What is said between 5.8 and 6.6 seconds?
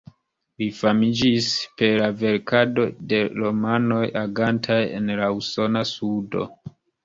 sudo.